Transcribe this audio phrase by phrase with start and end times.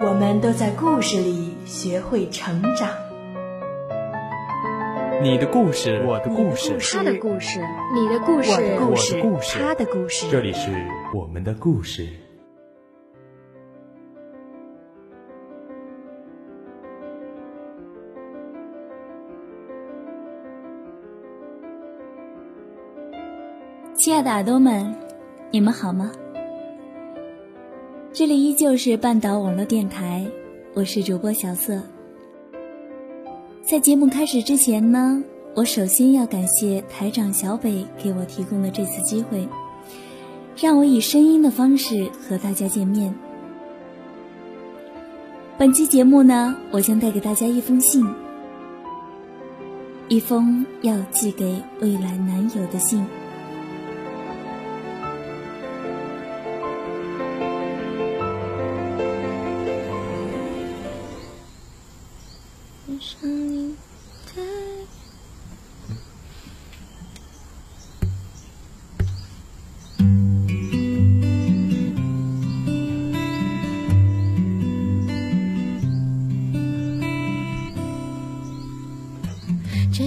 [0.00, 2.88] 我们都在故事里学会成长。
[5.22, 7.60] 你的故事，我的故事，他的故事，
[7.94, 10.28] 你的故事，我的故事，他的故事。
[10.30, 10.70] 这里是
[11.14, 12.08] 我们的故事。
[23.94, 24.96] 亲爱的耳朵们，
[25.52, 26.10] 你们好吗？
[28.14, 30.22] 这里依旧是半岛网络电台，
[30.74, 31.80] 我是主播小色。
[33.62, 35.24] 在节目开始之前呢，
[35.54, 39.48] 我首先要感谢台长小北给我提供的这次机会，
[40.60, 43.14] 让我以声音的方式和大家见面。
[45.56, 48.06] 本期节目呢，我将带给大家一封信，
[50.08, 53.02] 一封要寄给未来男友的信。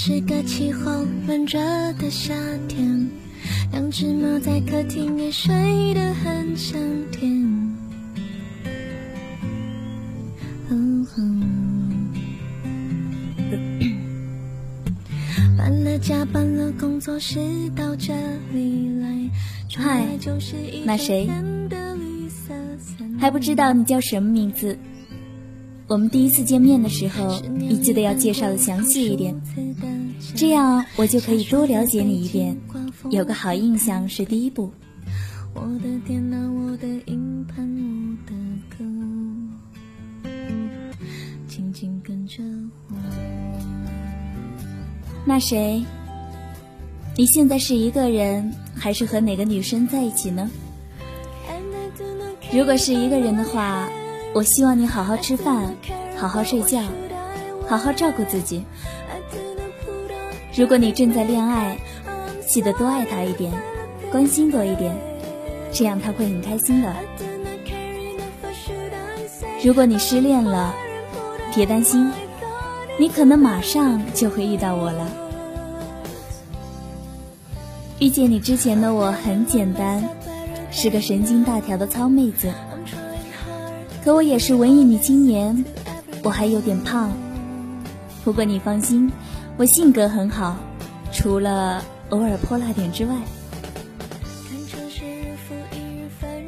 [0.00, 1.58] 是个气候闷热
[1.94, 2.32] 的夏
[2.68, 3.10] 天，
[3.72, 7.28] 两只猫在客厅也睡得很香甜。
[15.58, 17.40] 搬了家，搬了工作室，
[17.74, 18.14] 到这
[18.52, 19.28] 里来。
[19.74, 20.06] 嗨，
[20.84, 21.28] 那谁？
[23.18, 24.78] 还不知道你叫什么名字？
[25.88, 29.34] 我们第一次见面的时候，你记得要介绍的详细一点，
[30.36, 32.54] 这样我就可以多了解你一点，
[33.08, 34.70] 有个好印象是第一步。
[35.54, 38.34] 我的电脑，我的硬盘，我的
[38.76, 38.84] 歌，
[41.48, 42.42] 紧紧跟着
[42.90, 42.96] 我。
[45.24, 45.82] 那谁？
[47.16, 50.50] 你现在是一个人，还是和哪个女生在一起呢？
[52.52, 53.88] 如果是一个人的话，
[54.34, 55.74] 我希望你好好吃饭，
[56.16, 56.82] 好好睡觉，
[57.66, 58.64] 好好照顾自己。
[60.54, 61.78] 如果你正在恋爱，
[62.46, 63.52] 记得多爱他一点，
[64.12, 64.94] 关心多一点，
[65.72, 66.94] 这样他会很开心的。
[69.64, 70.74] 如果你失恋了，
[71.54, 72.10] 别担心，
[72.98, 75.08] 你可能马上就会遇到我了。
[77.98, 80.08] 遇见你之前的我很简单，
[80.70, 82.52] 是个神经大条的糙妹子。
[84.08, 85.66] 可我也是文艺女青年，
[86.24, 87.12] 我还有点胖。
[88.24, 89.12] 不过你放心，
[89.58, 90.56] 我性格很好，
[91.12, 93.12] 除了偶尔泼辣点之外。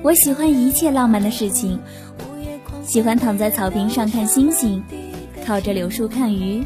[0.02, 1.78] 我喜欢一切浪漫的事情，
[2.82, 4.82] 喜欢躺在草坪上看星星，
[5.44, 6.64] 靠着柳树看鱼，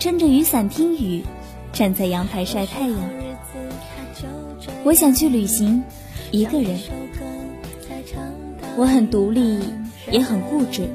[0.00, 1.22] 撑着雨伞听雨，
[1.72, 2.98] 站在阳台晒太阳。
[4.82, 5.84] 我想去旅行，
[6.32, 6.76] 一个人。
[8.76, 9.60] 我很独立，
[10.10, 10.88] 也很固执。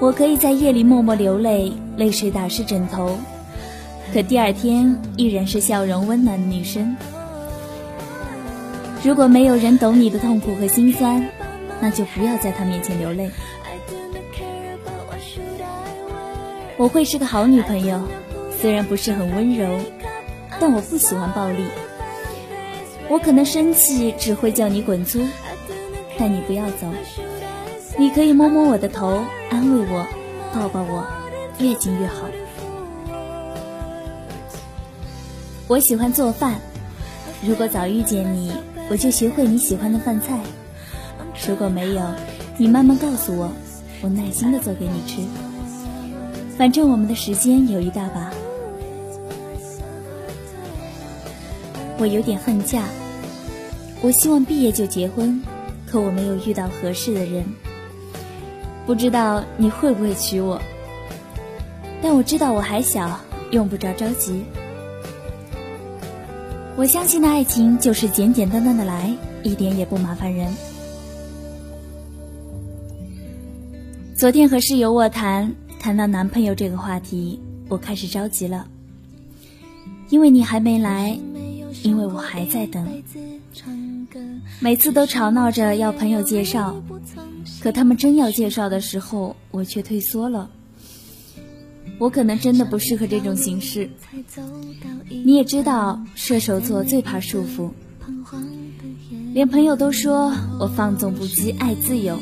[0.00, 3.16] 我可以在夜里默默流泪，泪水打湿枕头，
[4.12, 6.96] 可第二天依然是笑容温暖的女生。
[9.04, 11.24] 如果没有人懂你的痛苦和心酸，
[11.80, 13.30] 那就不要在他面前流泪。
[16.76, 18.00] 我会是个好女朋友，
[18.60, 19.78] 虽然不是很温柔，
[20.58, 21.64] 但我不喜欢暴力。
[23.08, 25.20] 我可能生气，只会叫你滚粗，
[26.18, 26.88] 但你不要走。
[27.98, 30.06] 你可以摸摸我的头，安慰我，
[30.54, 31.06] 抱抱我，
[31.58, 32.26] 越近越好。
[35.68, 36.54] 我喜欢做饭，
[37.46, 38.52] 如果早遇见你，
[38.90, 40.38] 我就学会你喜欢的饭菜；
[41.46, 42.02] 如果没有，
[42.56, 43.50] 你慢慢告诉我，
[44.02, 45.22] 我耐心的做给你吃。
[46.56, 48.30] 反正我们的时间有一大把。
[51.98, 52.84] 我有点恨嫁，
[54.00, 55.40] 我希望毕业就结婚，
[55.86, 57.44] 可我没有遇到合适的人。
[58.86, 60.60] 不知道你会不会娶我，
[62.02, 63.20] 但我知道我还小，
[63.50, 64.44] 用不着着急。
[66.74, 70.52] 我相信的爱情就是简简单单的来，一点也不麻烦人。
[74.16, 78.66] 昨天和室友卧谈，谈到男朋友这个话题，我开始着急了，
[80.08, 81.18] 因为你还没来，
[81.82, 82.86] 因为我还在等。
[84.60, 86.76] 每次都吵闹着要朋友介绍，
[87.60, 90.50] 可他们真要介绍的时候，我却退缩了。
[91.98, 93.88] 我可能真的不适合这种形式。
[95.08, 97.70] 你也知道，射手座最怕束缚，
[99.32, 102.18] 连朋友都说我放纵不羁，爱自由。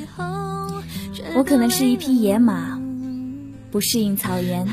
[1.37, 2.81] 我可能是一匹野马，
[3.71, 4.67] 不适应草原，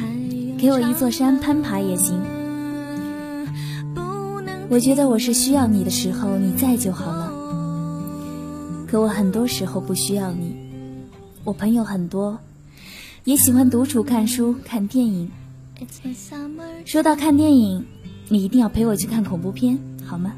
[0.57, 2.19] 给我一座山攀爬也行。
[4.69, 7.31] 我觉得我是需要你的时候，你在就好了。
[8.85, 10.55] 可我很多时候不需要你，
[11.43, 12.37] 我朋友很多，
[13.23, 15.31] 也喜欢独处看书、看电影。
[16.85, 17.85] 说到看电影，
[18.27, 20.33] 你一定要陪我去看恐怖片，好吗？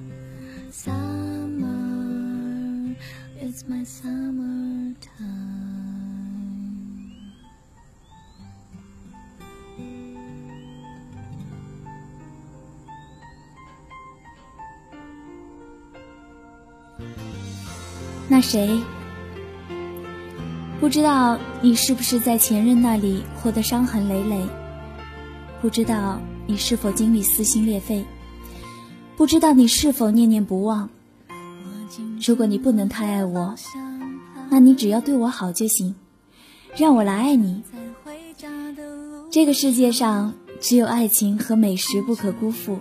[18.39, 18.81] 那谁？
[20.80, 24.41] 不知道你是不是在前任那里活得伤痕累累？
[25.62, 28.06] 不知道你是否经历撕心裂肺？
[29.18, 30.89] 不知道你是否念念不忘？
[32.25, 33.53] 如果你不能太爱我，
[34.50, 35.94] 那你只要对我好就行，
[36.77, 37.62] 让我来爱你。
[39.30, 42.80] 这个世界上只有爱情和美食不可辜负，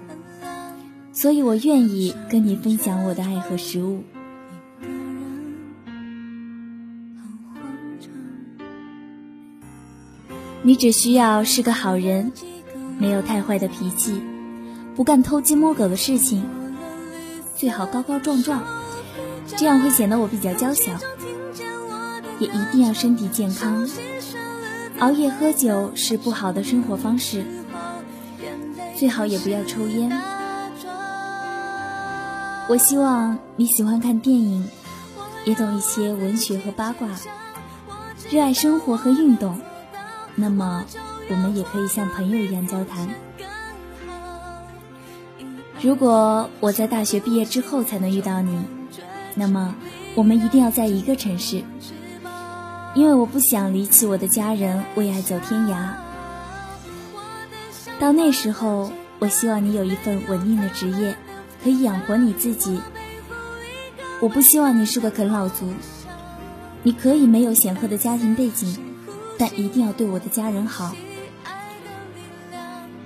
[1.13, 4.05] 所以我愿意跟你分享我的爱和食物。
[10.69, 12.31] 你只需要是个好人，
[12.99, 14.23] 没有太坏的脾气，
[14.95, 16.45] 不干偷鸡摸狗的事情，
[17.57, 18.63] 最好高高壮壮，
[19.57, 20.93] 这样会显得我比较娇小。
[22.39, 23.89] 也一定要身体健康，
[24.99, 27.47] 熬夜喝酒是不好的生活方式，
[28.95, 30.13] 最好也不要抽烟。
[32.69, 34.69] 我希望你喜欢看电影，
[35.47, 37.09] 也懂一些文学和八卦，
[38.31, 39.59] 热爱生活和运动。
[40.41, 40.85] 那么，
[41.29, 43.09] 我们也可以像朋友一样交谈。
[45.83, 48.57] 如果我在大学毕业之后才能遇到你，
[49.35, 49.75] 那么
[50.15, 51.65] 我们一定要在一个城市，
[52.95, 55.89] 因为我不想离弃我的家人，为爱走天涯。
[57.99, 61.17] 到那时候，我希望你有一份稳定的职业，
[61.65, 62.81] 可以养活你自己。
[64.21, 65.67] 我不希望你是个啃老族，
[66.85, 68.88] 你可以没有显赫的家庭背景。
[69.39, 70.95] 但一定要对我的家人好。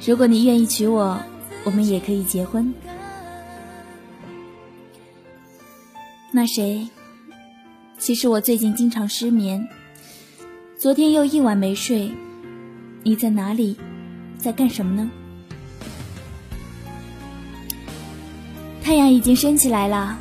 [0.05, 1.23] 如果你愿意娶我，
[1.63, 2.75] 我们也可以结婚。
[6.33, 6.89] 那谁？
[7.99, 9.69] 其实我最近经常失眠，
[10.77, 12.11] 昨天又一晚没睡。
[13.05, 13.77] 你在哪里？
[14.39, 15.11] 在干什么呢？
[18.83, 20.19] 太阳已经升起来了，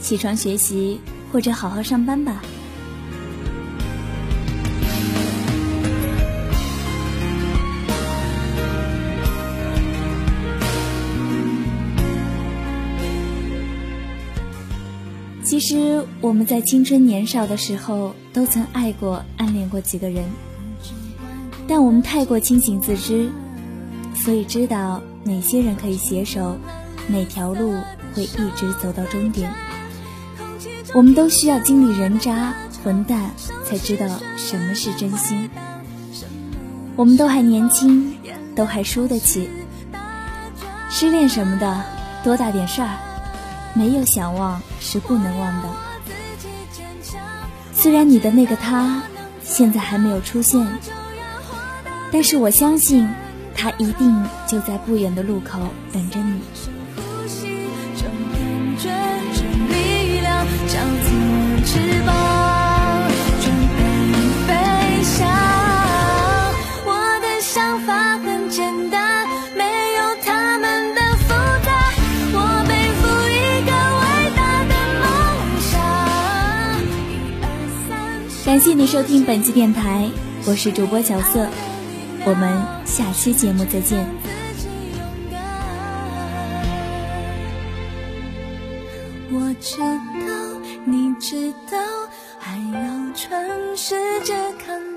[0.00, 0.98] 起床学习
[1.30, 2.42] 或者好好上班吧。
[15.62, 20.24] 其实我们在青春年少的时候都曾爱过、暗恋过几个人，
[21.68, 23.30] 但我们太过清醒自知，
[24.12, 26.56] 所以知道哪些人可以携手，
[27.06, 27.76] 哪条路
[28.12, 29.54] 会一直走到终点。
[30.92, 32.52] 我们都需要经历人渣、
[32.82, 33.30] 混蛋，
[33.64, 35.48] 才知道什么是真心。
[36.96, 38.12] 我们都还年轻，
[38.56, 39.48] 都还输得起，
[40.90, 41.84] 失恋什么的，
[42.24, 43.11] 多大点事儿。
[43.74, 45.68] 没有想忘是不能忘的。
[47.74, 49.02] 虽然你的那个他
[49.42, 50.66] 现在还没有出现，
[52.12, 53.08] 但是我相信
[53.54, 55.58] 他一定就在不远的路口
[55.92, 56.40] 等着你。
[78.52, 80.10] 感谢你收听本期电台，
[80.44, 81.48] 我是主播角色，
[82.26, 84.06] 我们下期节目再见。
[89.30, 91.78] 我知道，你知道，
[92.38, 94.91] 还要全世界看。